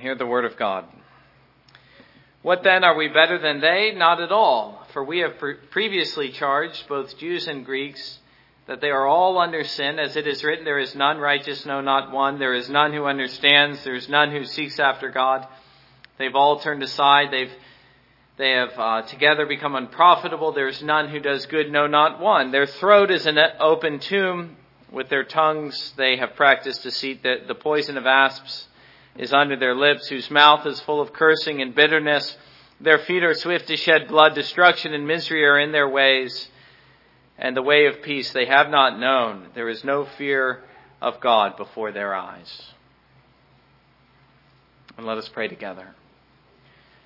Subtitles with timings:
[0.00, 0.86] Hear the word of God.
[2.40, 3.92] What then are we better than they?
[3.94, 4.86] Not at all.
[4.94, 8.18] For we have pre- previously charged both Jews and Greeks
[8.66, 9.98] that they are all under sin.
[9.98, 12.38] As it is written, there is none righteous, no, not one.
[12.38, 13.84] There is none who understands.
[13.84, 15.46] There is none who seeks after God.
[16.16, 17.30] They've all turned aside.
[17.30, 17.52] They've
[18.38, 20.52] they have uh, together become unprofitable.
[20.52, 22.52] There is none who does good, no, not one.
[22.52, 24.56] Their throat is an open tomb.
[24.90, 27.22] With their tongues they have practiced deceit.
[27.22, 28.66] The, the poison of asps
[29.16, 32.36] is under their lips, whose mouth is full of cursing and bitterness.
[32.80, 34.34] Their feet are swift to shed blood.
[34.34, 36.48] Destruction and misery are in their ways.
[37.38, 39.48] And the way of peace they have not known.
[39.54, 40.62] There is no fear
[41.00, 42.62] of God before their eyes.
[44.96, 45.88] And let us pray together.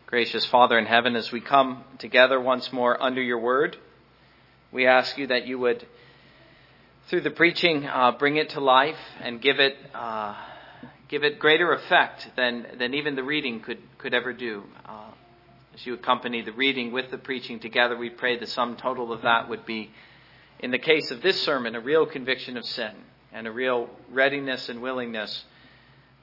[0.07, 3.77] Gracious Father in heaven, as we come together once more under your word,
[4.71, 5.87] we ask you that you would
[7.09, 10.35] through the preaching, uh, bring it to life and give it uh,
[11.15, 14.65] give it greater effect than than even the reading could could ever do.
[14.85, 15.13] Uh,
[15.73, 19.23] as you accompany the reading with the preaching together, we pray the sum total of
[19.23, 19.93] that would be,
[20.59, 22.91] in the case of this sermon, a real conviction of sin
[23.33, 25.45] and a real readiness and willingness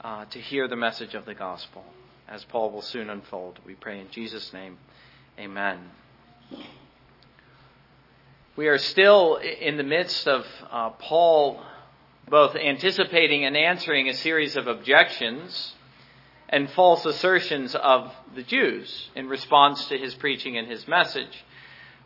[0.02, 1.84] uh, to hear the message of the gospel,
[2.28, 3.60] as Paul will soon unfold.
[3.64, 4.76] We pray in Jesus' name,
[5.38, 5.78] Amen.
[8.56, 11.62] We are still in the midst of uh, Paul
[12.28, 15.74] both anticipating and answering a series of objections
[16.48, 21.44] and false assertions of the Jews in response to his preaching and his message.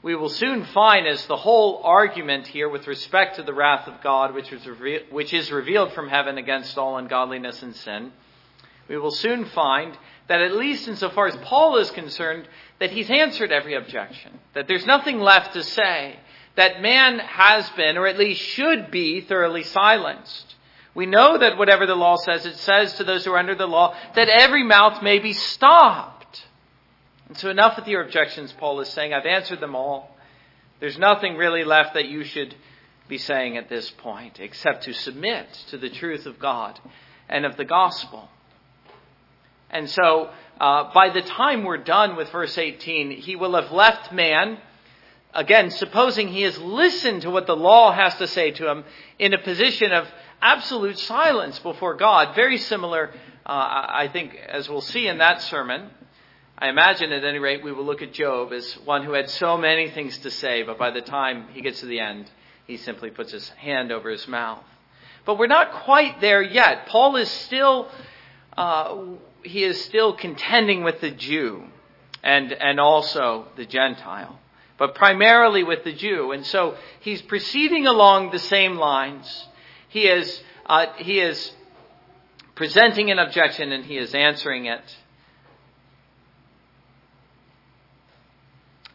[0.02, 4.02] We will soon find as the whole argument here with respect to the wrath of
[4.02, 8.12] God, which, reve- which is revealed from heaven against all ungodliness and sin,
[8.88, 13.50] we will soon find that at least insofar as Paul is concerned, that he's answered
[13.50, 16.16] every objection, that there's nothing left to say,
[16.56, 20.54] that man has been, or at least should be, thoroughly silenced.
[20.94, 23.66] We know that whatever the law says, it says to those who are under the
[23.66, 26.46] law that every mouth may be stopped.
[27.28, 29.12] And so enough with your objections, Paul is saying.
[29.12, 30.16] I've answered them all.
[30.80, 32.54] There's nothing really left that you should
[33.08, 36.80] be saying at this point except to submit to the truth of God
[37.28, 38.28] and of the gospel.
[39.70, 40.30] And so,
[40.60, 44.58] uh, by the time we're done with verse 18, he will have left man
[45.36, 48.84] Again, supposing he has listened to what the law has to say to him
[49.18, 50.08] in a position of
[50.40, 53.10] absolute silence before God, very similar,
[53.44, 55.90] uh, I think, as we'll see in that sermon.
[56.56, 59.58] I imagine, at any rate, we will look at Job as one who had so
[59.58, 62.30] many things to say, but by the time he gets to the end,
[62.66, 64.64] he simply puts his hand over his mouth.
[65.26, 66.86] But we're not quite there yet.
[66.86, 67.88] Paul is still,
[68.56, 69.02] uh,
[69.42, 71.64] he is still contending with the Jew
[72.22, 74.40] and, and also the Gentile
[74.78, 76.32] but primarily with the Jew.
[76.32, 79.48] And so he's proceeding along the same lines.
[79.88, 81.52] He is, uh, he is
[82.54, 84.96] presenting an objection and he is answering it.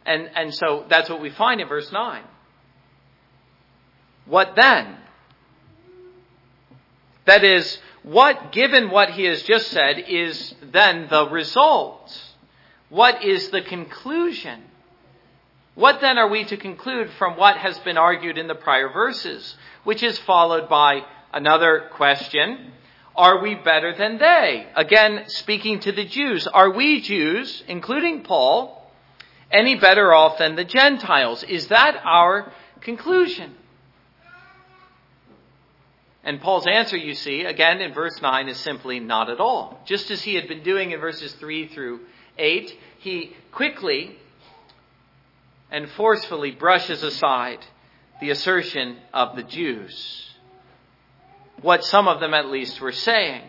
[0.06, 2.24] And, and so that's what we find in verse 9.
[4.25, 4.97] What then?
[7.25, 12.34] That is, what, given what he has just said, is then the result?
[12.90, 14.64] What is the conclusion?
[15.76, 19.56] What then are we to conclude from what has been argued in the prior verses,
[19.84, 22.74] which is followed by another question?
[23.16, 24.68] Are we better than they?
[24.76, 26.48] Again, speaking to the Jews.
[26.48, 28.92] Are we Jews, including Paul,
[29.50, 31.44] any better off than the Gentiles?
[31.44, 32.52] Is that our
[32.82, 33.56] conclusion?
[36.24, 39.82] And Paul's answer, you see, again in verse 9, is simply not at all.
[39.86, 42.02] Just as he had been doing in verses 3 through
[42.38, 44.18] 8, he quickly
[45.72, 47.59] and forcefully brushes aside
[48.20, 50.30] the assertion of the Jews.
[51.62, 53.42] What some of them at least were saying.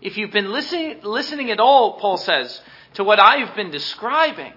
[0.00, 2.60] If you've been listening, listening at all, Paul says,
[2.94, 4.52] to what I've been describing,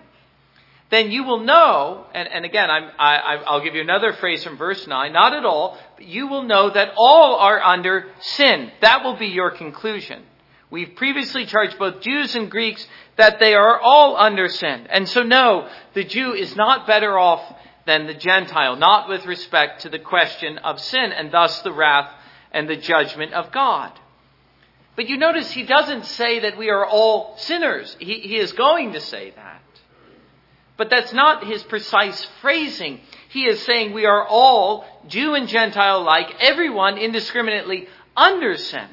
[0.90, 4.58] then you will know, and, and again, I'm, I, I'll give you another phrase from
[4.58, 8.72] verse 9, not at all, but you will know that all are under sin.
[8.82, 10.24] That will be your conclusion.
[10.70, 12.86] We've previously charged both Jews and Greeks
[13.18, 14.88] that they are all under sin.
[14.90, 17.42] And so no, the Jew is not better off
[17.86, 22.12] than the Gentile, not with respect to the question of sin and thus the wrath
[22.52, 23.92] and the judgment of God.
[24.96, 27.96] But you notice he doesn't say that we are all sinners.
[28.00, 29.62] He, he is going to say that.
[30.78, 33.02] But that's not his precise phrasing.
[33.30, 38.88] He is saying we are all, Jew and Gentile alike, everyone indiscriminately under sin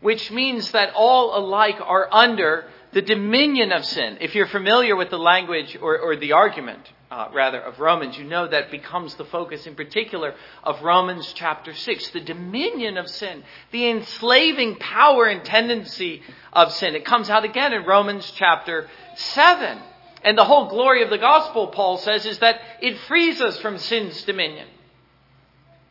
[0.00, 4.18] which means that all alike are under the dominion of sin.
[4.20, 8.24] If you're familiar with the language or, or the argument, uh, rather, of Romans, you
[8.24, 12.10] know that becomes the focus in particular of Romans chapter 6.
[12.10, 13.42] The dominion of sin,
[13.72, 16.94] the enslaving power and tendency of sin.
[16.94, 19.78] It comes out again in Romans chapter 7.
[20.22, 23.78] And the whole glory of the gospel, Paul says, is that it frees us from
[23.78, 24.66] sin's dominion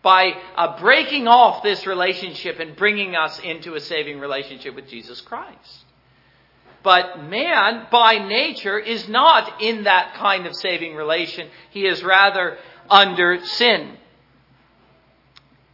[0.01, 5.19] by uh, breaking off this relationship and bringing us into a saving relationship with Jesus
[5.22, 5.86] Christ.
[6.84, 11.50] But man, by nature, is not in that kind of saving relation.
[11.72, 12.57] He is rather
[12.90, 13.98] under sin.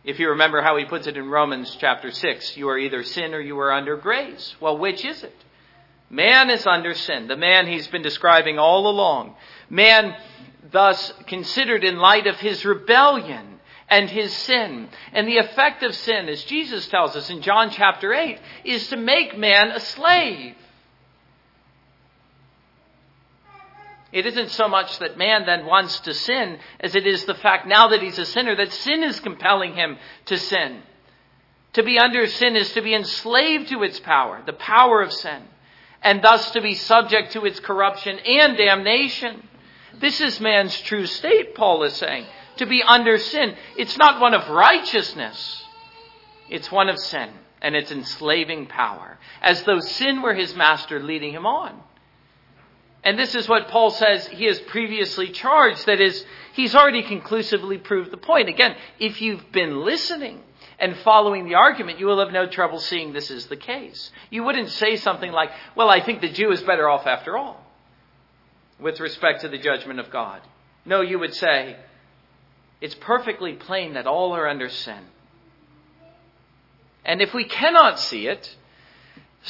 [0.04, 3.34] If you remember how he puts it in Romans chapter 6, you are either sin
[3.34, 4.56] or you are under grace.
[4.60, 5.36] Well, which is it?
[6.10, 9.36] Man is under sin, the man he's been describing all along.
[9.70, 10.16] Man,
[10.72, 13.55] thus considered in light of his rebellion
[13.90, 14.90] and his sin.
[15.14, 18.98] And the effect of sin, as Jesus tells us in John chapter 8, is to
[18.98, 20.56] make man a slave.
[24.12, 27.68] It isn't so much that man then wants to sin as it is the fact
[27.68, 29.98] now that he's a sinner that sin is compelling him
[30.28, 30.82] to sin.
[31.74, 35.44] To be under sin is to be enslaved to its power, the power of sin,
[36.02, 39.46] and thus to be subject to its corruption and damnation.
[40.00, 42.26] This is man's true state, Paul is saying.
[42.58, 43.56] To be under sin.
[43.78, 45.64] It's not one of righteousness.
[46.50, 47.30] It's one of sin
[47.62, 51.82] and its enslaving power, as though sin were his master leading him on.
[53.04, 55.86] And this is what Paul says he has previously charged.
[55.86, 58.50] That is, he's already conclusively proved the point.
[58.50, 60.42] Again, if you've been listening
[60.80, 64.12] and following the argument, you will have no trouble seeing this is the case.
[64.30, 67.64] You wouldn't say something like, well, I think the Jew is better off after all,
[68.80, 70.42] with respect to the judgment of God.
[70.84, 71.78] No, you would say,
[72.82, 75.06] it's perfectly plain that all are under sin.
[77.04, 78.56] And if we cannot see it,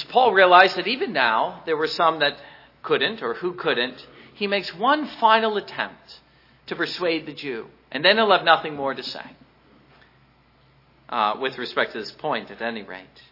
[0.10, 2.38] Paul realized that even now there were some that
[2.84, 6.20] couldn't or who couldn't, he makes one final attempt
[6.68, 7.68] to persuade the Jew.
[7.92, 9.26] And then he'll have nothing more to say
[11.10, 13.24] uh, with respect to this point, at any rate.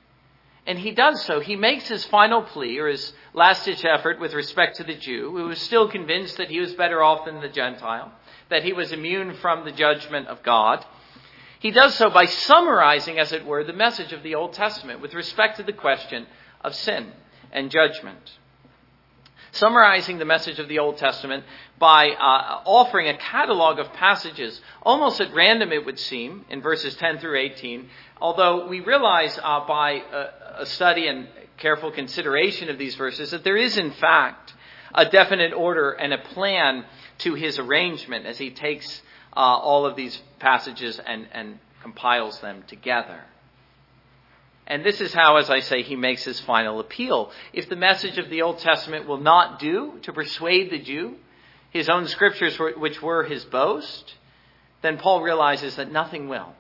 [0.66, 1.42] And he does so.
[1.42, 5.32] He makes his final plea, or his last ditch effort, with respect to the Jew,
[5.32, 8.14] who was still convinced that he was better off than the Gentile,
[8.54, 10.86] that he was immune from the judgment of God.
[11.60, 15.14] He does so by summarizing, as it were, the message of the Old Testament with
[15.14, 16.26] respect to the question
[16.62, 17.12] of sin
[17.52, 18.38] and judgment
[19.54, 21.44] summarizing the message of the Old Testament
[21.80, 26.96] by uh, offering a catalog of passages, almost at random it would seem, in verses
[26.96, 27.88] 10 through 18,
[28.20, 31.28] although we realize uh, by a, a study and
[31.58, 34.54] careful consideration of these verses that there is, in fact,
[34.96, 36.84] a definite order and a plan
[37.24, 39.02] to his arrangement as he takes
[39.36, 43.22] uh, all of these passages and, and compiles them together.
[44.66, 47.32] And this is how, as I say, he makes his final appeal.
[47.52, 51.16] If the message of the Old Testament will not do to persuade the Jew,
[51.72, 54.16] his own scriptures, which were his boast,
[54.82, 56.54] then Paul realizes that nothing will.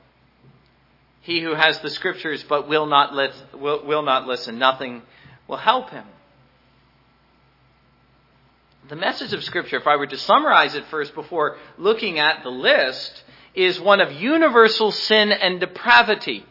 [1.22, 3.14] He who has the scriptures but will not,
[3.54, 5.04] will, will not listen, nothing
[5.48, 6.06] will help him.
[8.90, 12.50] The message of Scripture, if I were to summarize it first before looking at the
[12.50, 13.24] list,
[13.56, 16.46] is one of universal sin and depravity.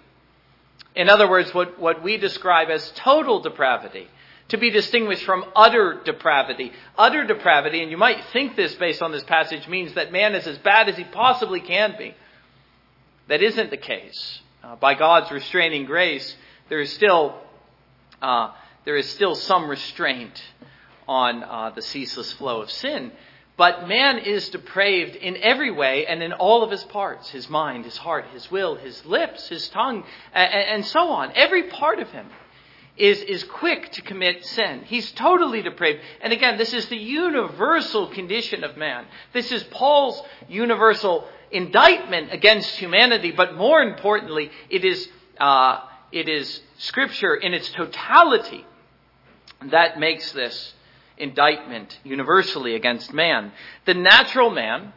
[0.95, 4.09] In other words, what, what we describe as total depravity,
[4.49, 6.73] to be distinguished from utter depravity.
[6.97, 10.47] Utter depravity, and you might think this based on this passage, means that man is
[10.47, 12.15] as bad as he possibly can be.
[13.29, 14.41] That isn't the case.
[14.65, 16.35] Uh, by God's restraining grace,
[16.71, 17.39] there is still,
[18.23, 18.53] uh,
[18.87, 20.43] there is still some restraint
[21.09, 23.13] on uh, the ceaseless flow of sin.
[23.57, 27.85] But man is depraved in every way and in all of his parts his mind,
[27.85, 31.33] his heart, his will, his lips, his tongue, and, and so on.
[31.35, 32.27] Every part of him
[32.97, 34.83] is, is quick to commit sin.
[34.87, 36.01] He's totally depraved.
[36.23, 39.07] And again, this is the universal condition of man.
[39.33, 45.81] This is Paul's universal indictment against humanity, but more importantly, it is, uh,
[46.11, 48.65] it is Scripture in its totality
[49.71, 50.75] that makes this
[51.23, 53.53] indictment universally against man.
[53.87, 54.93] The natural man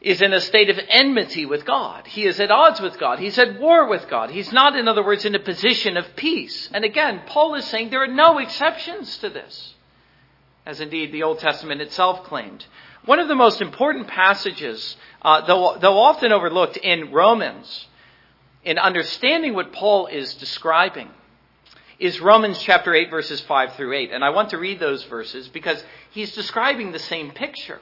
[0.00, 2.06] is in a state of enmity with God.
[2.06, 3.18] He is at odds with God.
[3.18, 4.30] He's at war with God.
[4.30, 6.70] He's not, in other words, in a position of peace.
[6.72, 9.74] And again, Paul is saying there are no exceptions to this,
[10.64, 12.66] as indeed the Old Testament itself claimed.
[13.06, 17.88] One of the most important passages, uh, though, though often overlooked in Romans,
[18.64, 21.08] in understanding what Paul is describing,
[21.98, 24.10] is Romans chapter 8, verses 5 through 8.
[24.12, 27.80] And I want to read those verses because he's describing the same picture.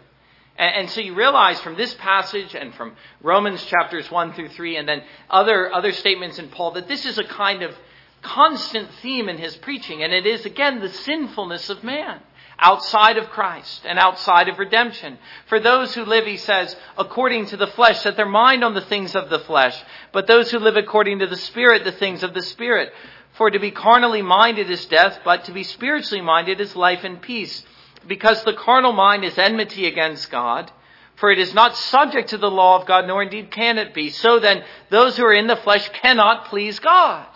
[0.57, 4.77] And, and, so you realize from this passage and from Romans chapters 1 through 3
[4.77, 7.75] and then other, other statements in Paul that this is a kind of
[8.23, 12.21] constant theme in his preaching, and it is again the sinfulness of man
[12.59, 15.19] outside of Christ and outside of redemption.
[15.49, 18.81] For those who live, he says, according to the flesh, set their mind on the
[18.81, 19.77] things of the flesh,
[20.13, 22.93] but those who live according to the Spirit, the things of the Spirit.
[23.35, 27.21] For to be carnally minded is death, but to be spiritually minded is life and
[27.21, 27.65] peace.
[28.07, 30.71] Because the carnal mind is enmity against God,
[31.17, 34.11] for it is not subject to the law of God, nor indeed can it be.
[34.11, 37.27] So then, those who are in the flesh cannot please God.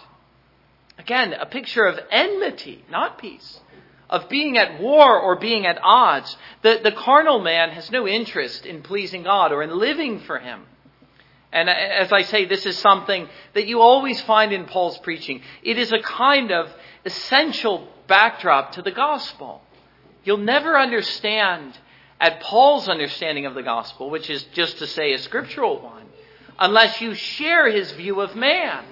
[0.98, 3.60] Again, a picture of enmity, not peace
[4.10, 6.36] of being at war or being at odds.
[6.62, 10.62] The, the carnal man has no interest in pleasing God or in living for Him.
[11.50, 15.42] And as I say, this is something that you always find in Paul's preaching.
[15.62, 16.70] It is a kind of
[17.04, 19.62] essential backdrop to the gospel.
[20.24, 21.78] You'll never understand
[22.20, 26.06] at Paul's understanding of the gospel, which is just to say a scriptural one,
[26.58, 28.84] unless you share his view of man.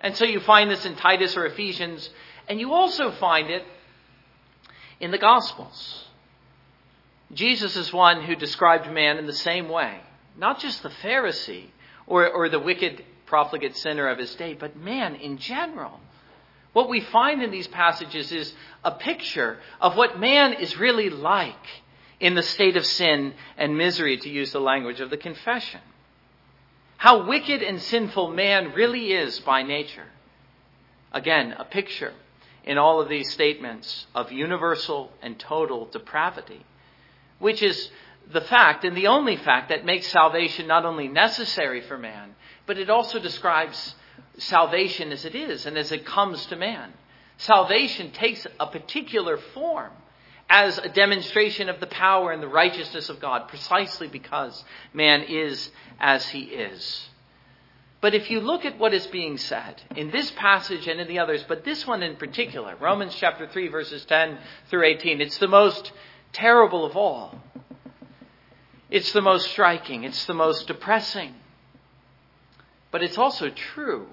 [0.00, 2.08] And so you find this in Titus or Ephesians,
[2.48, 3.64] and you also find it
[5.00, 6.06] in the Gospels.
[7.34, 10.00] Jesus is one who described man in the same way.
[10.38, 11.66] Not just the Pharisee
[12.06, 16.00] or, or the wicked profligate sinner of his day, but man in general.
[16.72, 18.54] What we find in these passages is
[18.84, 21.54] a picture of what man is really like
[22.20, 25.80] in the state of sin and misery, to use the language of the confession.
[26.96, 30.06] How wicked and sinful man really is by nature.
[31.12, 32.12] Again, a picture
[32.64, 36.64] in all of these statements of universal and total depravity,
[37.38, 37.90] which is
[38.32, 42.34] the fact and the only fact that makes salvation not only necessary for man,
[42.66, 43.94] but it also describes
[44.38, 46.92] salvation as it is and as it comes to man.
[47.38, 49.92] Salvation takes a particular form
[50.50, 55.70] as a demonstration of the power and the righteousness of God, precisely because man is
[56.00, 57.08] as he is.
[58.00, 61.18] But if you look at what is being said in this passage and in the
[61.18, 64.38] others, but this one in particular, Romans chapter 3, verses 10
[64.70, 65.92] through 18, it's the most
[66.32, 67.38] terrible of all.
[68.90, 70.04] It's the most striking.
[70.04, 71.34] It's the most depressing.
[72.90, 74.06] But it's also true.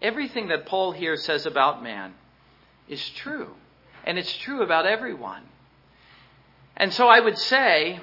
[0.00, 2.14] Everything that Paul here says about man
[2.88, 3.48] is true.
[4.04, 5.42] And it's true about everyone.
[6.76, 8.00] And so I would say,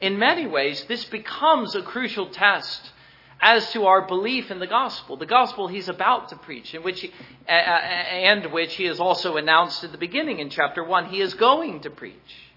[0.00, 2.92] in many ways, this becomes a crucial test
[3.40, 7.00] as to our belief in the gospel, the gospel he's about to preach, in which
[7.00, 7.12] he,
[7.46, 11.80] and which he has also announced at the beginning in chapter 1 he is going
[11.80, 12.47] to preach.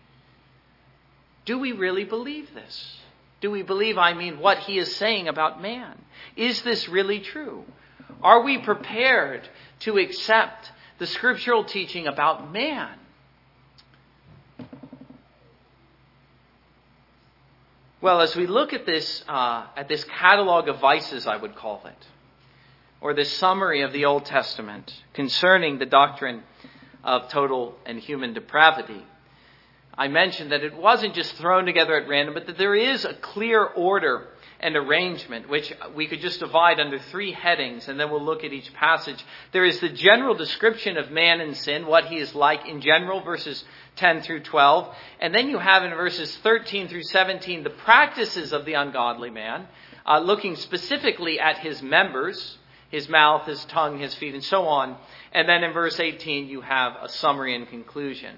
[1.51, 2.97] Do we really believe this?
[3.41, 5.97] Do we believe, I mean, what he is saying about man?
[6.37, 7.65] Is this really true?
[8.23, 12.97] Are we prepared to accept the scriptural teaching about man?
[17.99, 21.81] Well, as we look at this, uh, at this catalog of vices, I would call
[21.85, 22.07] it,
[23.01, 26.43] or this summary of the Old Testament concerning the doctrine
[27.03, 29.03] of total and human depravity,
[30.01, 33.13] I mentioned that it wasn't just thrown together at random, but that there is a
[33.13, 34.29] clear order
[34.59, 38.51] and arrangement, which we could just divide under three headings, and then we'll look at
[38.51, 39.23] each passage.
[39.51, 43.21] There is the general description of man and sin, what he is like in general,
[43.21, 43.63] verses
[43.97, 44.91] 10 through 12.
[45.19, 49.67] And then you have in verses 13 through 17 the practices of the ungodly man,
[50.07, 52.57] uh, looking specifically at his members,
[52.89, 54.97] his mouth, his tongue, his feet, and so on.
[55.31, 58.35] And then in verse 18 you have a summary and conclusion.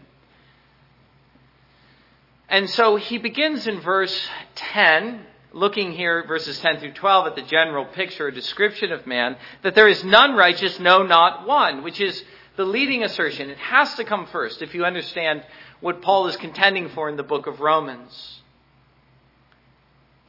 [2.53, 7.41] And so he begins in verse 10, looking here, verses 10 through 12, at the
[7.41, 11.99] general picture, a description of man, that there is none righteous, no, not one, which
[11.99, 12.23] is
[12.55, 13.49] the leading assertion.
[13.49, 15.43] It has to come first if you understand
[15.79, 18.41] what Paul is contending for in the book of Romans.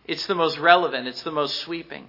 [0.06, 2.06] It's the most relevant, it's the most sweeping.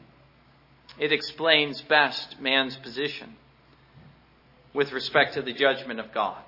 [0.98, 3.36] It explains best man's position
[4.74, 6.42] with respect to the judgment of God.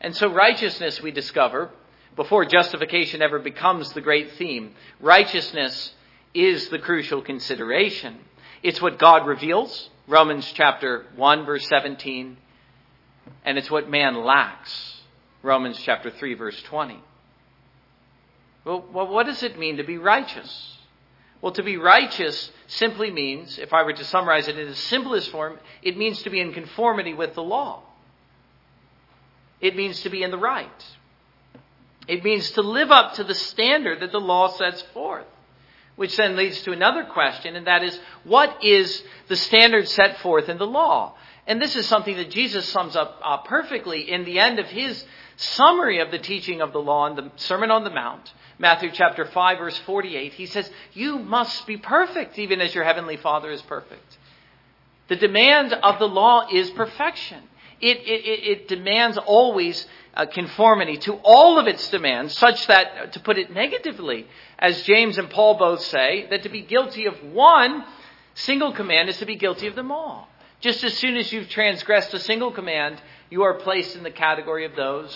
[0.00, 1.72] And so, righteousness, we discover,
[2.16, 5.92] before justification ever becomes the great theme, righteousness
[6.34, 8.16] is the crucial consideration.
[8.62, 12.36] It's what God reveals, Romans chapter 1 verse 17,
[13.44, 14.94] and it's what man lacks.
[15.42, 16.98] Romans chapter 3 verse 20.
[18.64, 20.76] Well, what does it mean to be righteous?
[21.40, 25.30] Well, to be righteous simply means, if I were to summarize it in its simplest
[25.30, 27.82] form, it means to be in conformity with the law.
[29.60, 30.95] It means to be in the right.
[32.08, 35.26] It means to live up to the standard that the law sets forth.
[35.96, 40.50] Which then leads to another question, and that is, what is the standard set forth
[40.50, 41.14] in the law?
[41.46, 45.02] And this is something that Jesus sums up uh, perfectly in the end of his
[45.36, 49.24] summary of the teaching of the law in the Sermon on the Mount, Matthew chapter
[49.24, 50.32] 5 verse 48.
[50.32, 54.18] He says, you must be perfect even as your heavenly Father is perfect.
[55.08, 57.42] The demand of the law is perfection.
[57.80, 63.20] It, it, it demands always uh, conformity to all of its demands, such that, to
[63.20, 64.26] put it negatively,
[64.58, 67.84] as James and Paul both say, that to be guilty of one
[68.34, 70.28] single command is to be guilty of them all.
[70.60, 74.64] Just as soon as you've transgressed a single command, you are placed in the category
[74.64, 75.14] of those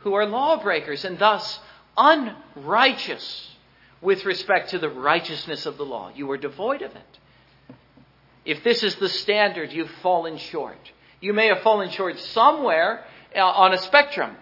[0.00, 1.60] who are lawbreakers and thus
[1.96, 3.54] unrighteous
[4.00, 6.10] with respect to the righteousness of the law.
[6.14, 7.18] You are devoid of it.
[8.44, 10.90] If this is the standard, you've fallen short.
[11.20, 14.36] You may have fallen short somewhere uh, on a spectrum,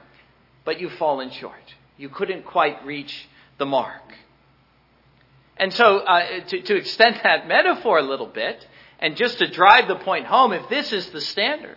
[0.64, 1.54] but you've fallen short.
[1.96, 3.28] You couldn't quite reach
[3.58, 4.02] the mark.
[5.56, 8.66] And so, uh, to, to extend that metaphor a little bit,
[8.98, 11.76] and just to drive the point home, if this is the standard,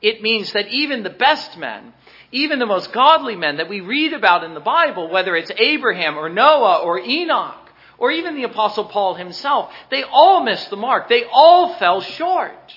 [0.00, 1.92] it means that even the best men,
[2.30, 6.16] even the most godly men that we read about in the Bible, whether it's Abraham
[6.16, 7.68] or Noah or Enoch,
[7.98, 11.08] or even the Apostle Paul himself, they all missed the mark.
[11.08, 12.74] They all fell short.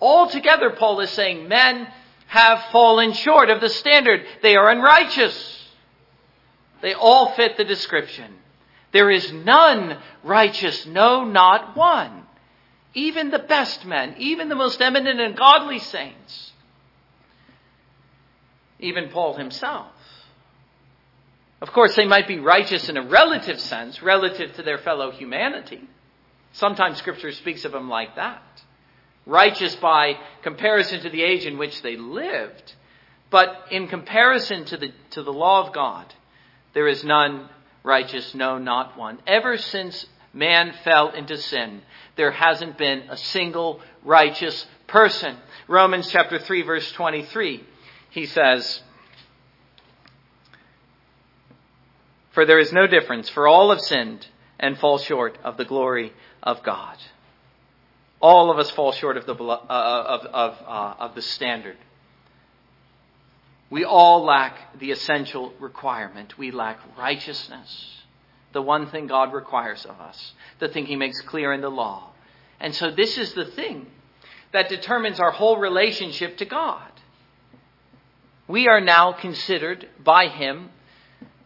[0.00, 1.88] Altogether, Paul is saying men
[2.26, 4.24] have fallen short of the standard.
[4.42, 5.64] They are unrighteous.
[6.82, 8.34] They all fit the description.
[8.92, 12.24] There is none righteous, no, not one.
[12.94, 16.52] Even the best men, even the most eminent and godly saints,
[18.78, 19.92] even Paul himself.
[21.60, 25.80] Of course, they might be righteous in a relative sense, relative to their fellow humanity.
[26.52, 28.42] Sometimes Scripture speaks of them like that
[29.26, 32.74] righteous by comparison to the age in which they lived,
[33.28, 36.14] but in comparison to the, to the law of God,
[36.72, 37.48] there is none
[37.82, 39.18] righteous, no, not one.
[39.26, 41.82] Ever since man fell into sin,
[42.16, 45.36] there hasn't been a single righteous person.
[45.66, 47.64] Romans chapter 3 verse 23,
[48.10, 48.82] he says,
[52.32, 54.26] For there is no difference, for all have sinned
[54.60, 56.96] and fall short of the glory of God.
[58.20, 61.76] All of us fall short of the, uh, of, of, uh, of the standard.
[63.68, 66.38] We all lack the essential requirement.
[66.38, 68.02] We lack righteousness,
[68.52, 72.10] the one thing God requires of us, the thing He makes clear in the law.
[72.60, 73.86] And so this is the thing
[74.52, 76.90] that determines our whole relationship to God.
[78.48, 80.70] We are now considered by Him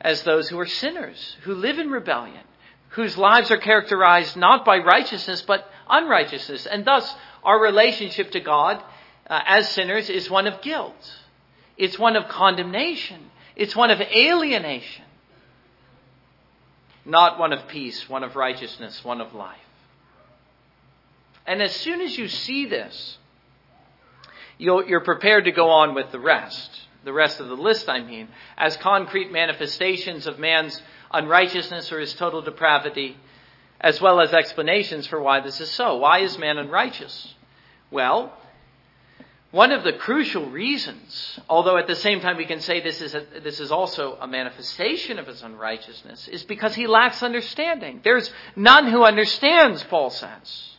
[0.00, 2.44] as those who are sinners, who live in rebellion,
[2.90, 6.66] whose lives are characterized not by righteousness, but unrighteousness.
[6.66, 7.12] And thus,
[7.44, 8.82] our relationship to God
[9.28, 11.18] uh, as sinners is one of guilt.
[11.76, 13.30] It's one of condemnation.
[13.56, 15.04] It's one of alienation.
[17.04, 19.56] Not one of peace, one of righteousness, one of life.
[21.46, 23.18] And as soon as you see this,
[24.58, 26.80] you are prepared to go on with the rest.
[27.02, 32.14] The rest of the list, I mean, as concrete manifestations of man's unrighteousness or his
[32.14, 33.16] total depravity,
[33.80, 35.96] as well as explanations for why this is so.
[35.96, 37.34] Why is man unrighteous?
[37.90, 38.32] Well,
[39.50, 43.14] one of the crucial reasons, although at the same time we can say this is,
[43.16, 48.00] a, this is also a manifestation of his unrighteousness, is because he lacks understanding.
[48.04, 50.76] There's none who understands, Paul says.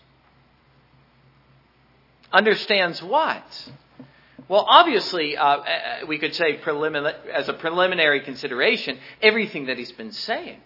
[2.32, 3.44] Understands what?
[4.52, 6.60] Well, obviously, uh, uh we could say
[7.34, 10.60] as a preliminary consideration, everything that he's been saying.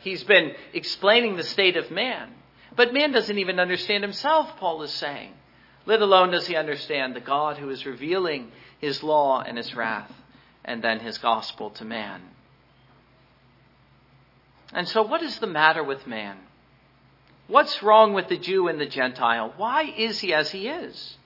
[0.00, 2.32] He's been explaining the state of man.
[2.74, 5.32] But man doesn't even understand himself, Paul is saying.
[5.86, 8.50] Let alone does he understand the God who is revealing
[8.80, 10.10] his law and his wrath
[10.64, 12.20] and then his gospel to man.
[14.72, 16.36] And so, what is the matter with man?
[17.46, 19.54] What's wrong with the Jew and the Gentile?
[19.56, 21.16] Why is he as he is?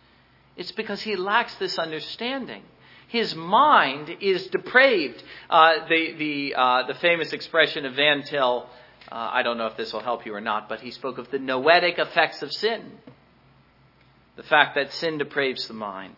[0.59, 2.63] It's because he lacks this understanding.
[3.07, 5.23] His mind is depraved.
[5.49, 8.67] Uh, the, the, uh, the famous expression of Van Til,
[9.11, 11.31] uh, I don't know if this will help you or not, but he spoke of
[11.31, 12.83] the noetic effects of sin.
[14.37, 16.17] The fact that sin depraves the mind.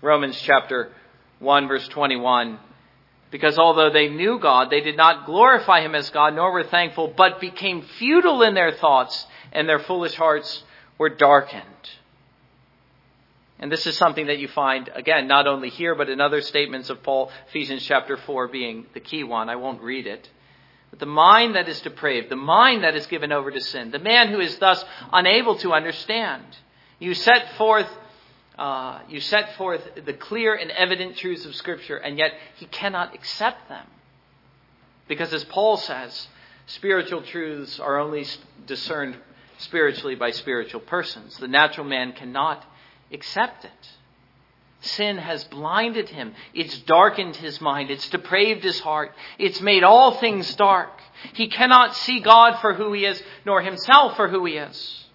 [0.00, 0.90] Romans chapter
[1.38, 2.58] 1 verse 21.
[3.30, 7.14] Because although they knew God, they did not glorify Him as God, nor were thankful,
[7.16, 10.64] but became futile in their thoughts, and their foolish hearts
[10.98, 11.71] were darkened.
[13.62, 16.90] And this is something that you find, again, not only here, but in other statements
[16.90, 19.48] of Paul, Ephesians chapter 4 being the key one.
[19.48, 20.28] I won't read it.
[20.90, 24.00] But the mind that is depraved, the mind that is given over to sin, the
[24.00, 26.42] man who is thus unable to understand.
[26.98, 27.86] You set forth,
[28.58, 33.14] uh, you set forth the clear and evident truths of Scripture, and yet he cannot
[33.14, 33.86] accept them.
[35.06, 36.26] Because as Paul says,
[36.66, 38.26] spiritual truths are only
[38.66, 39.18] discerned
[39.58, 41.36] spiritually by spiritual persons.
[41.36, 42.66] The natural man cannot
[43.12, 43.70] accept it.
[44.80, 46.34] Sin has blinded him.
[46.54, 47.90] It's darkened his mind.
[47.90, 49.12] It's depraved his heart.
[49.38, 50.90] It's made all things dark.
[51.34, 55.06] He cannot see God for who he is, nor himself for who he is.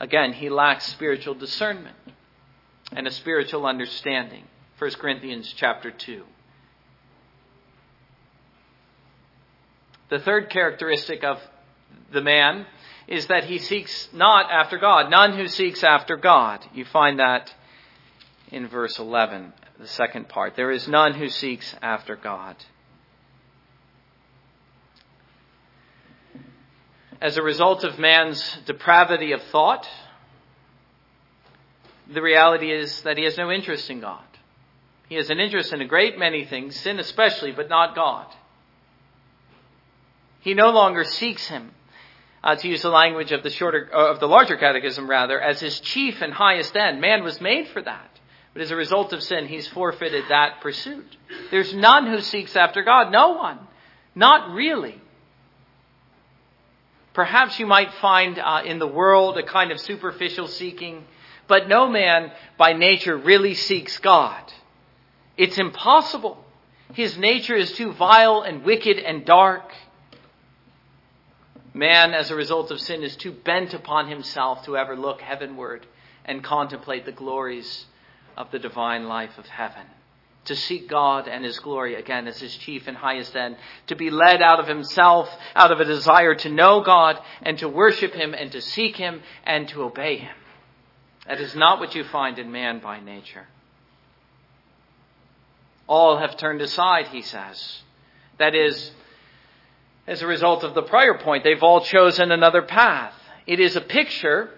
[0.00, 1.96] Again, he lacks spiritual discernment
[2.92, 4.44] and a spiritual understanding.
[4.78, 6.24] 1 Corinthians chapter 2.
[10.08, 11.38] The third characteristic of
[12.12, 12.64] the man
[13.10, 15.10] is that he seeks not after God.
[15.10, 16.64] None who seeks after God.
[16.72, 17.52] You find that
[18.52, 20.54] in verse 11, the second part.
[20.54, 22.56] There is none who seeks after God.
[27.20, 29.86] As a result of man's depravity of thought,
[32.12, 34.24] the reality is that he has no interest in God.
[35.08, 38.26] He has an interest in a great many things, sin especially, but not God.
[40.40, 41.72] He no longer seeks him,
[42.42, 45.60] uh, to use the language of the shorter, uh, of the larger catechism rather, as
[45.60, 47.00] his chief and highest end.
[47.00, 48.20] Man was made for that.
[48.52, 51.16] But as a result of sin, he's forfeited that pursuit.
[51.50, 53.12] There's none who seeks after God.
[53.12, 53.58] No one.
[54.14, 55.00] Not really.
[57.12, 61.04] Perhaps you might find uh, in the world a kind of superficial seeking,
[61.46, 64.52] but no man by nature really seeks God.
[65.36, 66.44] It's impossible.
[66.94, 69.72] His nature is too vile and wicked and dark.
[71.72, 75.86] Man, as a result of sin, is too bent upon himself to ever look heavenward
[76.24, 77.86] and contemplate the glories
[78.36, 79.86] of the divine life of heaven.
[80.46, 83.56] To seek God and His glory again as His chief and highest end.
[83.88, 87.68] To be led out of Himself, out of a desire to know God and to
[87.68, 90.34] worship Him and to seek Him and to obey Him.
[91.26, 93.46] That is not what you find in man by nature.
[95.86, 97.82] All have turned aside, he says.
[98.38, 98.92] That is,
[100.06, 103.14] as a result of the prior point, they've all chosen another path.
[103.46, 104.50] It is a picture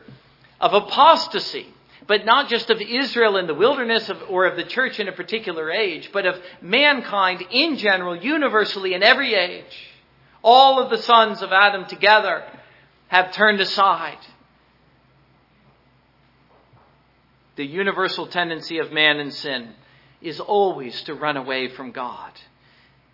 [0.60, 1.66] of apostasy,
[2.06, 5.12] but not just of Israel in the wilderness of, or of the church in a
[5.12, 9.90] particular age, but of mankind in general, universally in every age.
[10.42, 12.44] All of the sons of Adam together
[13.08, 14.18] have turned aside.
[17.56, 19.74] The universal tendency of man in sin
[20.20, 22.32] is always to run away from God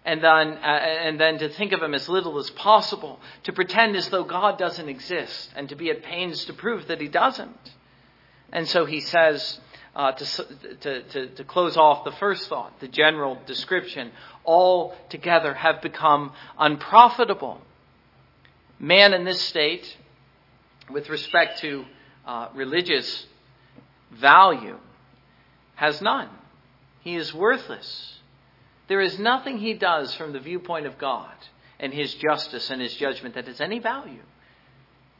[0.09, 0.67] and then, uh,
[1.07, 4.57] and then to think of him as little as possible, to pretend as though God
[4.57, 7.75] doesn't exist, and to be at pains to prove that he doesn't.
[8.51, 9.61] And so he says,
[9.95, 10.25] uh, to,
[10.81, 14.11] to, to, to close off the first thought, the general description,
[14.45, 17.61] all together have become unprofitable.
[18.79, 19.95] Man in this state,
[20.91, 21.85] with respect to
[22.27, 23.27] uh, religious
[24.13, 24.79] value,
[25.75, 26.31] has none.
[27.01, 28.18] He is worthless.
[28.89, 31.35] There is nothing he does from the viewpoint of God
[31.79, 34.23] and his justice and his judgment that has any value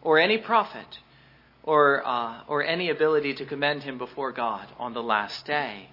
[0.03, 0.99] or any profit
[1.63, 5.91] or, uh, or any ability to commend him before God on the last day.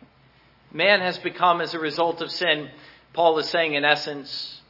[0.71, 2.69] Man has become, as a result of sin,
[3.13, 4.61] Paul is saying in essence,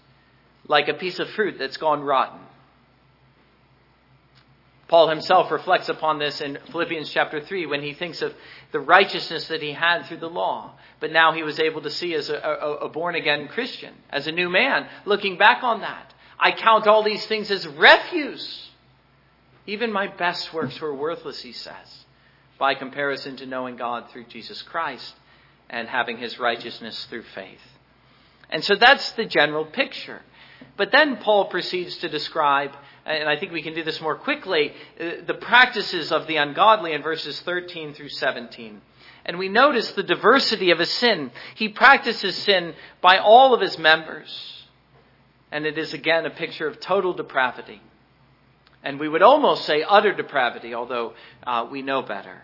[0.67, 2.39] like a piece of fruit that's gone rotten.
[4.87, 8.33] Paul himself reflects upon this in Philippians chapter 3 when he thinks of
[8.71, 10.73] the righteousness that he had through the law.
[10.99, 14.27] But now he was able to see as a, a, a born again Christian, as
[14.27, 16.13] a new man, looking back on that.
[16.39, 18.69] I count all these things as refuse.
[19.65, 22.05] Even my best works were worthless, he says,
[22.59, 25.15] by comparison to knowing God through Jesus Christ
[25.69, 27.61] and having his righteousness through faith.
[28.51, 30.21] And so that's the general picture.
[30.77, 32.71] But then Paul proceeds to describe
[33.05, 36.93] and I think we can do this more quickly, uh, the practices of the ungodly
[36.93, 38.81] in verses 13 through 17.
[39.25, 41.31] And we notice the diversity of his sin.
[41.55, 44.65] He practices sin by all of his members.
[45.51, 47.81] And it is again a picture of total depravity.
[48.83, 51.13] And we would almost say utter depravity, although
[51.45, 52.41] uh, we know better.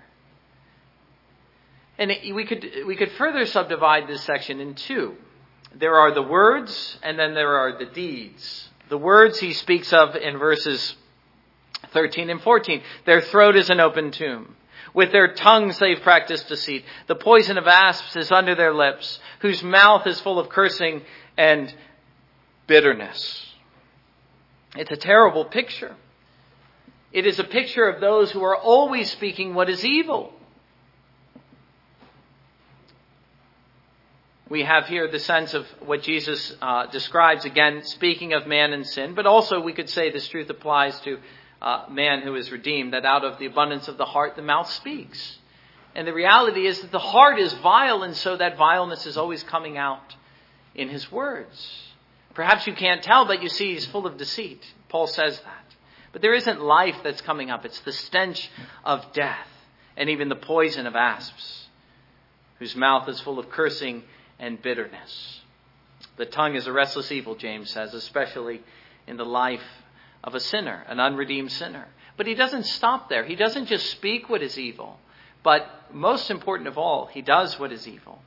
[2.00, 5.15] And we could, we could further subdivide this section in two.
[5.76, 8.71] There are the words, and then there are the deeds.
[8.92, 10.98] The words he speaks of in verses
[11.94, 12.82] 13 and 14.
[13.06, 14.58] Their throat is an open tomb.
[14.94, 16.84] With their tongues they've practiced deceit.
[17.08, 21.04] The poison of asps is under their lips, whose mouth is full of cursing
[21.38, 21.74] and
[22.68, 23.54] bitterness.
[24.76, 25.96] It's a terrible picture.
[27.14, 30.34] It is a picture of those who are always speaking what is evil.
[34.52, 38.86] We have here the sense of what Jesus uh, describes, again, speaking of man and
[38.86, 41.20] sin, but also we could say this truth applies to
[41.62, 44.70] uh, man who is redeemed, that out of the abundance of the heart the mouth
[44.70, 45.38] speaks.
[45.96, 49.42] And the reality is that the heart is vile, and so that vileness is always
[49.44, 50.16] coming out
[50.76, 51.94] in his words.
[52.34, 54.62] Perhaps you can't tell, but you see he's full of deceit.
[54.90, 55.76] Paul says that.
[56.12, 58.52] But there isn't life that's coming up, it's the stench
[58.84, 59.48] of death,
[59.96, 61.68] and even the poison of asps,
[62.60, 64.04] whose mouth is full of cursing
[64.42, 65.40] and bitterness.
[66.18, 68.62] The tongue is a restless evil, James says, especially
[69.08, 69.64] in the life
[70.24, 71.88] of a sinner, an unredeemed sinner.
[72.18, 73.24] But he doesn't stop there.
[73.24, 75.00] He doesn't just speak what is evil,
[75.44, 78.22] but most important of all, he does what is evil.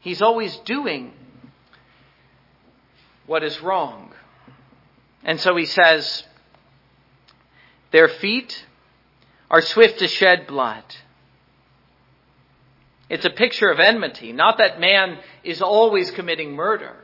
[0.00, 1.12] He's always doing
[3.26, 4.12] what is wrong.
[5.22, 6.24] And so he says,
[7.90, 8.64] Their feet
[9.50, 10.84] are swift to shed blood.
[13.08, 14.32] It's a picture of enmity.
[14.32, 16.94] Not that man is always committing murder,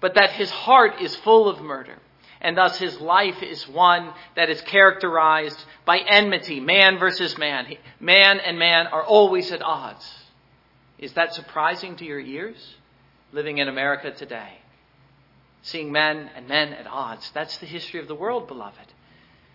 [0.00, 1.96] but that his heart is full of murder.
[2.40, 7.66] And thus his life is one that is characterized by enmity, man versus man.
[7.98, 10.06] Man and man are always at odds.
[10.98, 12.76] Is that surprising to your ears?
[13.32, 14.58] Living in America today.
[15.62, 17.30] Seeing men and men at odds.
[17.34, 18.92] That's the history of the world, beloved.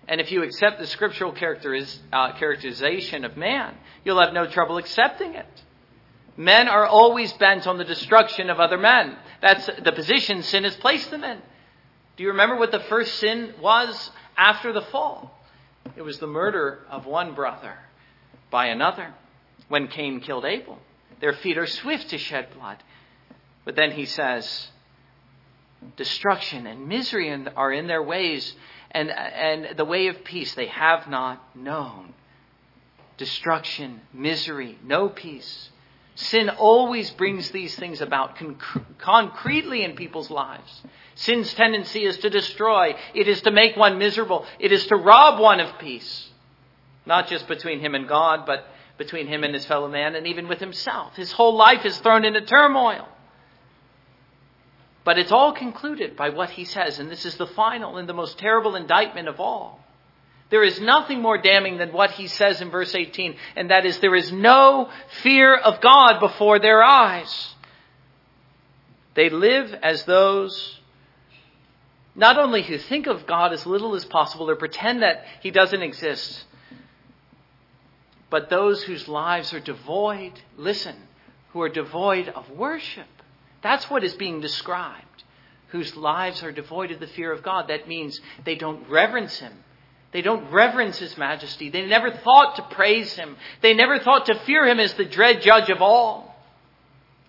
[0.08, 5.36] And if you accept the scriptural uh, characterization of man, you'll have no trouble accepting
[5.36, 5.64] it.
[6.38, 9.18] Men are always bent on the destruction of other men.
[9.42, 11.38] That's the position sin has placed them in.
[12.18, 15.38] Do you remember what the first sin was after the fall?
[15.96, 17.78] It was the murder of one brother
[18.50, 19.14] by another
[19.68, 20.80] when Cain killed Abel.
[21.20, 22.78] Their feet are swift to shed blood.
[23.64, 24.68] But then he says,
[25.96, 28.56] destruction and misery are in their ways,
[28.92, 32.14] and, and the way of peace they have not known.
[33.18, 35.70] Destruction, misery, no peace.
[36.16, 40.84] Sin always brings these things about conc- concretely in people's lives.
[41.16, 42.96] Sin's tendency is to destroy.
[43.14, 44.46] It is to make one miserable.
[44.60, 46.30] It is to rob one of peace.
[47.06, 48.66] Not just between him and God, but
[48.98, 51.16] between him and his fellow man and even with himself.
[51.16, 53.08] His whole life is thrown into turmoil.
[55.04, 58.14] But it's all concluded by what he says, and this is the final and the
[58.14, 59.80] most terrible indictment of all.
[60.52, 64.00] There is nothing more damning than what he says in verse 18, and that is
[64.00, 64.90] there is no
[65.22, 67.56] fear of God before their eyes.
[69.14, 70.80] They live as those
[72.14, 75.82] not only who think of God as little as possible or pretend that he doesn't
[75.82, 76.46] exist,
[78.30, 80.96] but those whose lives are devoid, listen,
[81.54, 83.08] who are devoid of worship.
[83.62, 85.24] That's what is being described.
[85.68, 87.70] Whose lives are devoid of the fear of God.
[87.70, 89.54] That means they don't reverence Him.
[90.12, 91.70] They don't reverence His majesty.
[91.70, 93.38] They never thought to praise Him.
[93.62, 96.36] They never thought to fear Him as the dread judge of all.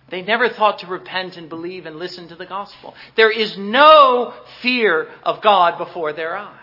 [0.09, 2.95] They never thought to repent and believe and listen to the gospel.
[3.16, 6.59] There is no fear of God before their eyes.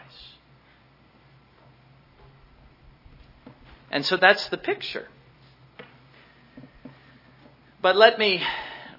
[3.90, 5.08] And so that's the picture.
[7.82, 8.44] But let me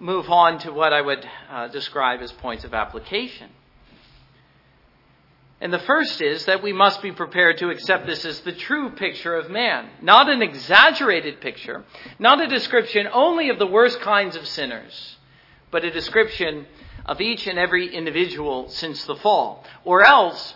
[0.01, 3.51] move on to what I would uh, describe as points of application.
[5.61, 8.91] And the first is that we must be prepared to accept this as the true
[8.91, 11.85] picture of man, not an exaggerated picture,
[12.19, 15.17] not a description only of the worst kinds of sinners,
[15.71, 16.67] but a description
[17.05, 19.65] of each and every individual since the fall.
[19.85, 20.55] Or else,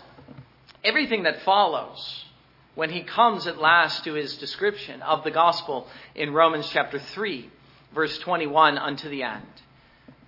[0.83, 2.25] everything that follows
[2.73, 7.51] when he comes at last to his description of the gospel in Romans chapter 3
[7.95, 9.61] verse 21 unto the end,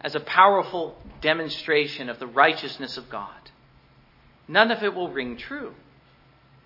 [0.01, 3.51] as a powerful demonstration of the righteousness of God.
[4.47, 5.73] None of it will ring true.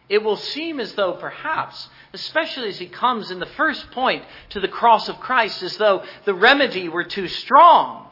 [0.07, 4.59] It will seem as though perhaps, especially as he comes in the first point to
[4.59, 8.09] the cross of Christ, as though the remedy were too strong.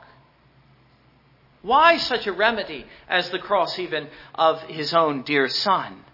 [1.61, 6.05] Why such a remedy as the cross even of his own dear son?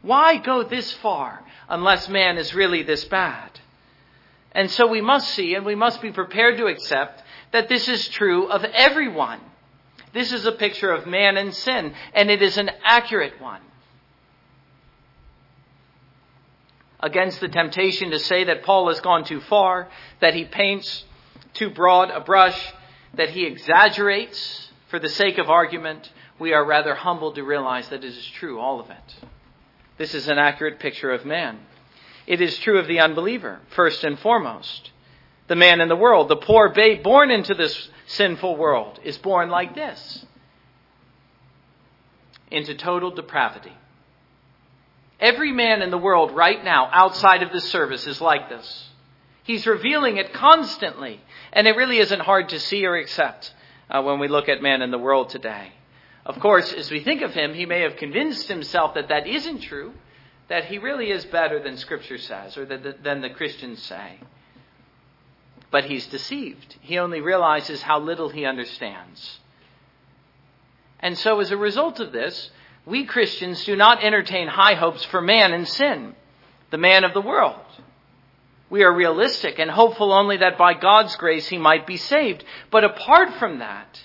[0.00, 3.60] Why go this far unless man is really this bad?
[4.54, 8.08] And so we must see and we must be prepared to accept that this is
[8.08, 9.40] true of everyone.
[10.12, 13.60] This is a picture of man and sin, and it is an accurate one.
[17.00, 19.88] Against the temptation to say that Paul has gone too far,
[20.20, 21.04] that he paints
[21.52, 22.72] too broad a brush,
[23.14, 28.04] that he exaggerates for the sake of argument, we are rather humbled to realize that
[28.04, 29.14] it is true, all of it.
[29.98, 31.58] This is an accurate picture of man.
[32.26, 34.90] It is true of the unbeliever, first and foremost.
[35.46, 39.50] The man in the world, the poor babe born into this sinful world, is born
[39.50, 40.24] like this
[42.50, 43.72] into total depravity.
[45.20, 48.88] Every man in the world right now, outside of this service, is like this.
[49.42, 51.20] He's revealing it constantly,
[51.52, 53.52] and it really isn't hard to see or accept
[53.90, 55.72] uh, when we look at man in the world today.
[56.24, 59.60] Of course, as we think of him, he may have convinced himself that that isn't
[59.60, 59.92] true,
[60.48, 64.20] that he really is better than Scripture says or than the Christians say.
[65.70, 66.76] But he's deceived.
[66.80, 69.40] He only realizes how little he understands.
[71.00, 72.50] And so, as a result of this,
[72.86, 76.14] we Christians do not entertain high hopes for man in sin,
[76.70, 77.60] the man of the world.
[78.70, 82.44] We are realistic and hopeful only that by God's grace he might be saved.
[82.70, 84.02] But apart from that,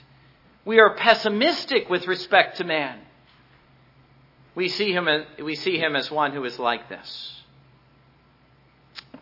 [0.66, 3.00] we are pessimistic with respect to man.
[4.60, 5.08] We see him,
[5.42, 7.42] we see him as one who is like this.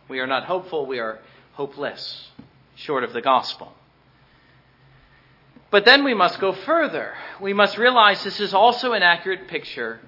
[0.09, 1.19] We are not hopeful, we are
[1.53, 2.31] hopeless,
[2.73, 3.71] short of the gospel.
[5.69, 7.13] But then we must go further.
[7.39, 9.99] We must realize this is also an accurate picture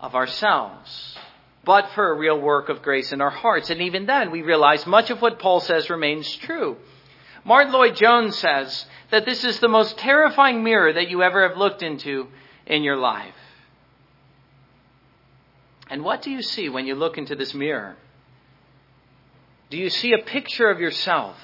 [0.00, 1.18] of ourselves,
[1.62, 3.68] but for a real work of grace in our hearts.
[3.68, 6.78] And even then, we realize much of what Paul says remains true.
[7.44, 11.82] Martyn Lloyd-Jones says that this is the most terrifying mirror that you ever have looked
[11.82, 12.28] into
[12.64, 13.34] in your life.
[15.90, 17.96] And what do you see when you look into this mirror?
[19.70, 21.36] Do you see a picture of yourself?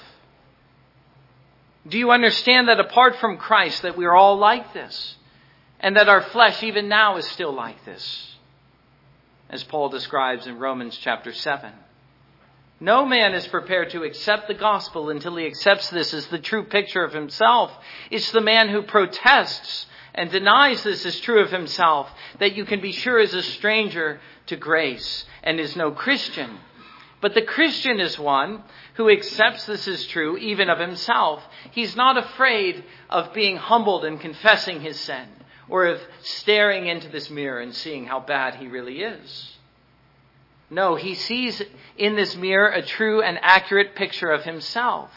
[1.87, 5.15] Do you understand that apart from Christ that we are all like this?
[5.79, 8.35] And that our flesh even now is still like this?
[9.49, 11.71] As Paul describes in Romans chapter 7.
[12.79, 16.63] No man is prepared to accept the gospel until he accepts this as the true
[16.63, 17.71] picture of himself.
[18.11, 22.81] It's the man who protests and denies this is true of himself that you can
[22.81, 26.57] be sure is a stranger to grace and is no Christian.
[27.21, 28.63] But the Christian is one
[28.95, 31.43] who accepts this is true even of himself.
[31.71, 35.27] He's not afraid of being humbled and confessing his sin
[35.69, 39.57] or of staring into this mirror and seeing how bad he really is.
[40.69, 41.61] No, he sees
[41.97, 45.11] in this mirror a true and accurate picture of himself.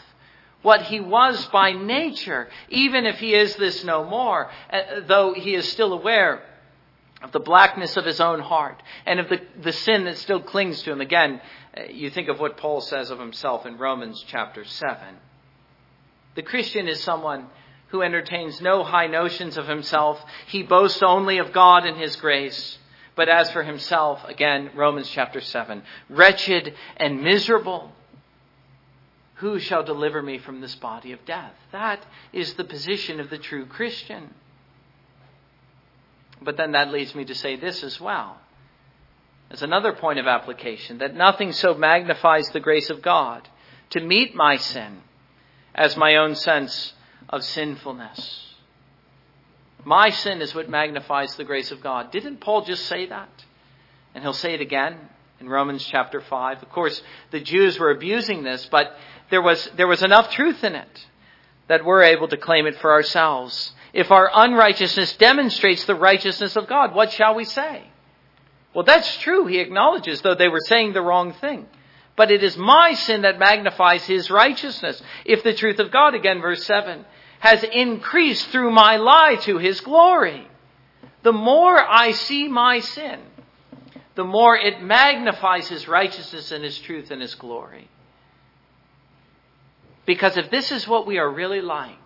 [0.61, 5.55] What he was by nature, even if he is this no more, uh, though he
[5.55, 6.43] is still aware
[7.21, 10.81] of the blackness of his own heart and of the, the sin that still clings
[10.83, 11.01] to him.
[11.01, 11.41] Again,
[11.77, 14.97] uh, you think of what Paul says of himself in Romans chapter 7.
[16.35, 17.47] The Christian is someone
[17.87, 20.23] who entertains no high notions of himself.
[20.47, 22.77] He boasts only of God and his grace.
[23.15, 27.91] But as for himself, again, Romans chapter 7, wretched and miserable,
[29.41, 31.53] who shall deliver me from this body of death?
[31.71, 34.35] That is the position of the true Christian.
[36.39, 38.37] But then that leads me to say this as well.
[39.49, 43.49] As another point of application, that nothing so magnifies the grace of God
[43.89, 45.01] to meet my sin
[45.73, 46.93] as my own sense
[47.27, 48.53] of sinfulness.
[49.83, 52.11] My sin is what magnifies the grace of God.
[52.11, 53.45] Didn't Paul just say that?
[54.13, 54.99] And he'll say it again
[55.41, 56.61] in Romans chapter 5.
[56.61, 57.01] Of course,
[57.31, 58.95] the Jews were abusing this, but
[59.29, 61.07] there was, there was enough truth in it
[61.67, 63.73] that we're able to claim it for ourselves.
[63.93, 67.83] If our unrighteousness demonstrates the righteousness of God, what shall we say?
[68.73, 71.67] Well, that's true, he acknowledges, though they were saying the wrong thing.
[72.15, 75.01] But it is my sin that magnifies his righteousness.
[75.25, 77.05] If the truth of God, again, verse 7,
[77.39, 80.47] has increased through my lie to his glory.
[81.23, 83.19] The more I see my sin,
[84.21, 87.89] the more it magnifies his righteousness and his truth and his glory.
[90.05, 91.97] Because if this is what we are really like,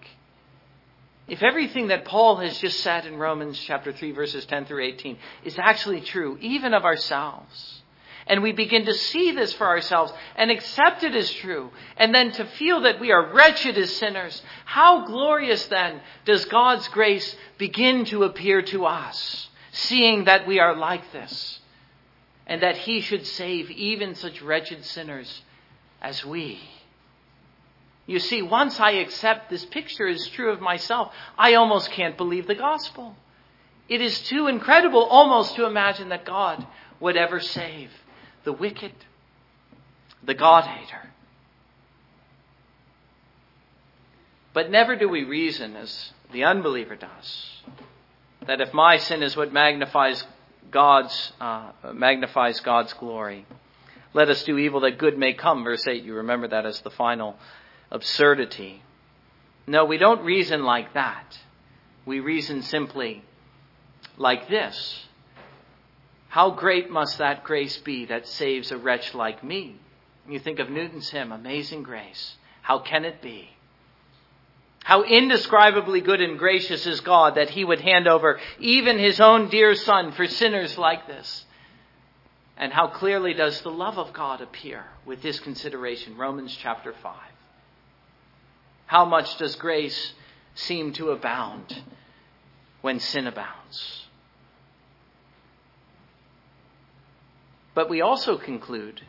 [1.27, 5.17] if everything that Paul has just said in Romans chapter 3 verses 10 through 18
[5.43, 7.81] is actually true, even of ourselves,
[8.27, 12.31] and we begin to see this for ourselves and accept it as true, and then
[12.31, 18.05] to feel that we are wretched as sinners, how glorious then does God's grace begin
[18.05, 21.59] to appear to us, seeing that we are like this,
[22.47, 25.41] and that He should save even such wretched sinners
[26.01, 26.59] as we.
[28.07, 32.45] You see, once I accept this picture is true of myself, I almost can't believe
[32.45, 33.15] the gospel.
[33.89, 36.65] It is too incredible almost to imagine that God
[36.99, 37.89] would ever save
[38.43, 38.93] the wicked,
[40.23, 41.09] the God hater.
[44.53, 47.61] But never do we reason as the unbeliever does
[48.47, 50.23] that if my sin is what magnifies
[50.71, 53.45] God's uh, magnifies God's glory,
[54.13, 55.63] let us do evil that good may come.
[55.63, 56.03] Verse eight.
[56.03, 57.35] You remember that as the final
[57.91, 58.81] absurdity.
[59.67, 61.39] No, we don't reason like that.
[62.05, 63.23] We reason simply
[64.17, 65.05] like this
[66.29, 69.77] How great must that grace be that saves a wretch like me?
[70.27, 72.35] You think of Newton's hymn, Amazing Grace.
[72.61, 73.49] How can it be?
[74.85, 79.49] How indescribably good and gracious is God that he would hand over even his own
[79.49, 81.43] dear son for sinners like this.
[82.55, 86.17] And how clearly does the love of God appear with this consideration?
[86.17, 87.15] Romans chapter 5.
[88.85, 90.13] How much does grace
[90.53, 91.81] seem to abound
[92.81, 94.05] when sin abounds?
[97.73, 99.01] But we also conclude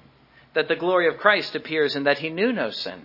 [0.55, 3.03] that the glory of Christ appears in that he knew no sin,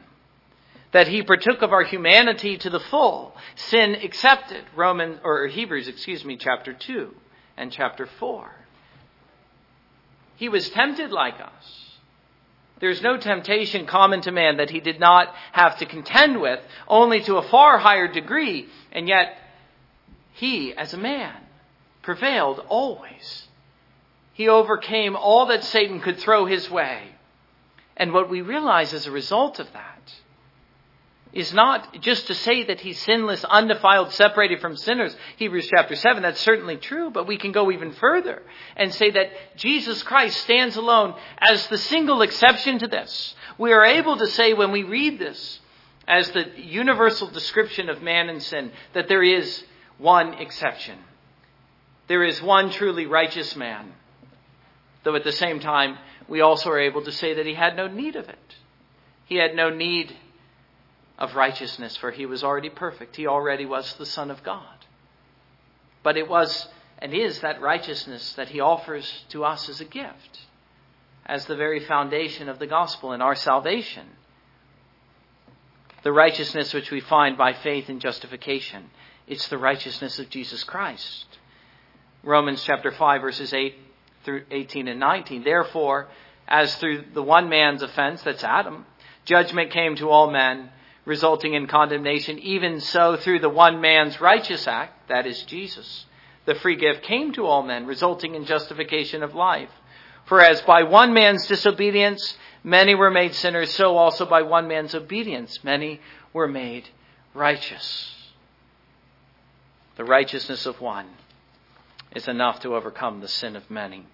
[0.91, 6.25] that he partook of our humanity to the full, sin excepted, Romans or Hebrews, excuse
[6.25, 7.13] me, chapter 2
[7.57, 8.51] and chapter 4.
[10.35, 11.81] He was tempted like us
[12.81, 17.21] there's no temptation common to man that he did not have to contend with, only
[17.21, 19.37] to a far higher degree, and yet
[20.33, 21.35] he, as a man,
[22.01, 23.47] prevailed always.
[24.33, 27.03] He overcame all that Satan could throw his way.
[27.95, 30.11] And what we realize as a result of that
[31.33, 35.15] is not just to say that he's sinless, undefiled, separated from sinners.
[35.37, 38.43] Hebrews chapter 7, that's certainly true, but we can go even further
[38.75, 43.35] and say that Jesus Christ stands alone as the single exception to this.
[43.57, 45.59] We are able to say when we read this
[46.07, 49.63] as the universal description of man and sin that there is
[49.97, 50.97] one exception.
[52.07, 53.93] There is one truly righteous man.
[55.03, 57.87] Though at the same time, we also are able to say that he had no
[57.87, 58.55] need of it.
[59.25, 60.13] He had no need
[61.17, 63.15] of righteousness, for he was already perfect.
[63.15, 64.85] He already was the Son of God.
[66.03, 66.67] But it was
[67.01, 70.41] and is that righteousness that he offers to us as a gift,
[71.25, 74.05] as the very foundation of the gospel and our salvation.
[76.03, 78.89] The righteousness which we find by faith in justification.
[79.27, 81.25] It's the righteousness of Jesus Christ.
[82.23, 83.75] Romans chapter 5 verses 8
[84.23, 85.43] through 18 and 19.
[85.43, 86.07] Therefore,
[86.47, 88.85] as through the one man's offense, that's Adam,
[89.25, 90.69] judgment came to all men,
[91.05, 96.05] resulting in condemnation, even so through the one man's righteous act, that is Jesus,
[96.45, 99.69] the free gift came to all men, resulting in justification of life.
[100.25, 104.95] For as by one man's disobedience many were made sinners, so also by one man's
[104.95, 105.99] obedience many
[106.33, 106.89] were made
[107.33, 108.15] righteous.
[109.97, 111.07] The righteousness of one
[112.15, 114.05] is enough to overcome the sin of many.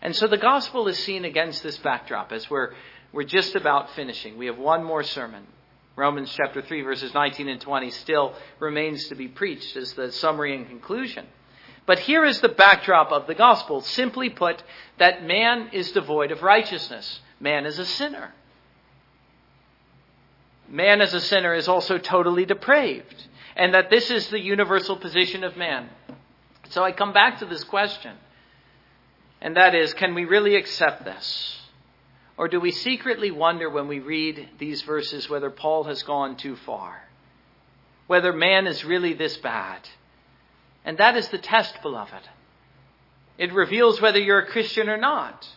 [0.00, 2.72] And so the gospel is seen against this backdrop as we're
[3.12, 4.36] we're just about finishing.
[4.36, 5.46] We have one more sermon.
[5.96, 10.54] Romans chapter 3, verses 19 and 20 still remains to be preached as the summary
[10.54, 11.26] and conclusion.
[11.86, 13.80] But here is the backdrop of the gospel.
[13.80, 14.62] Simply put,
[14.98, 17.20] that man is devoid of righteousness.
[17.40, 18.32] Man is a sinner.
[20.68, 23.24] Man as a sinner is also totally depraved.
[23.56, 25.88] And that this is the universal position of man.
[26.68, 28.16] So I come back to this question.
[29.40, 31.57] And that is, can we really accept this?
[32.38, 36.54] Or do we secretly wonder when we read these verses whether Paul has gone too
[36.54, 37.02] far?
[38.06, 39.80] Whether man is really this bad?
[40.84, 42.28] And that is the test, beloved.
[43.38, 45.48] It reveals whether you're a Christian or not.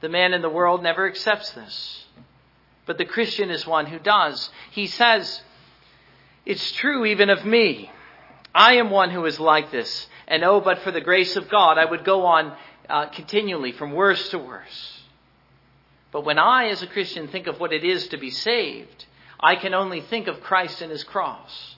[0.00, 2.06] The man in the world never accepts this.
[2.84, 4.50] But the Christian is one who does.
[4.72, 5.42] He says,
[6.44, 7.92] It's true even of me.
[8.52, 10.08] I am one who is like this.
[10.26, 12.56] And oh, but for the grace of God, I would go on
[12.90, 14.97] uh, continually from worse to worse.
[16.10, 19.06] But when I, as a Christian, think of what it is to be saved,
[19.38, 21.76] I can only think of Christ and his cross,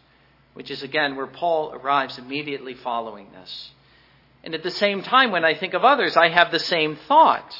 [0.54, 3.70] which is again where Paul arrives immediately following this.
[4.42, 7.54] And at the same time, when I think of others, I have the same thought.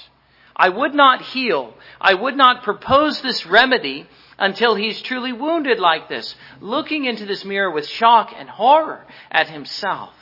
[0.57, 4.07] I would not heal, I would not propose this remedy
[4.39, 9.49] until he's truly wounded like this, looking into this mirror with shock and horror at
[9.49, 10.15] himself.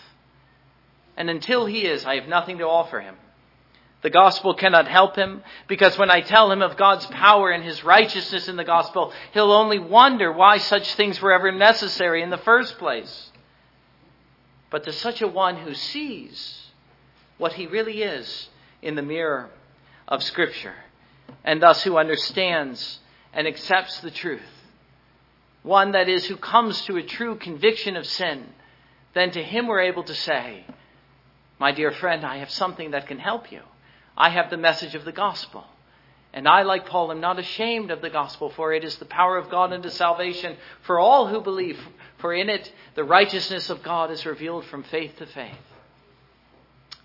[1.16, 3.16] And until he is, I have nothing to offer him.
[4.00, 7.82] The gospel cannot help him because when I tell him of God's power and his
[7.82, 12.38] righteousness in the gospel, he'll only wonder why such things were ever necessary in the
[12.38, 13.32] first place.
[14.70, 16.66] But to such a one who sees
[17.38, 18.48] what he really is
[18.82, 19.50] in the mirror
[20.06, 20.76] of Scripture,
[21.44, 23.00] and thus who understands
[23.32, 24.42] and accepts the truth,
[25.62, 28.46] one that is who comes to a true conviction of sin,
[29.14, 30.64] then to him we're able to say,
[31.58, 33.62] My dear friend, I have something that can help you.
[34.18, 35.64] I have the message of the gospel.
[36.34, 39.38] And I, like Paul, am not ashamed of the gospel, for it is the power
[39.38, 41.78] of God unto salvation for all who believe.
[42.18, 45.56] For in it the righteousness of God is revealed from faith to faith.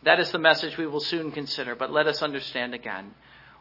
[0.02, 3.14] That is the message we will soon consider, but let us understand again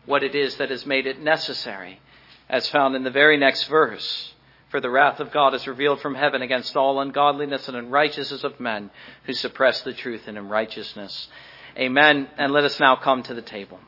[0.07, 2.01] what it is that has made it necessary,
[2.49, 4.33] as found in the very next verse.
[4.71, 8.59] For the wrath of God is revealed from heaven against all ungodliness and unrighteousness of
[8.59, 8.91] men
[9.25, 11.29] who suppress the truth in unrighteousness.
[11.77, 12.29] Amen.
[12.37, 13.79] And let us now come to the table.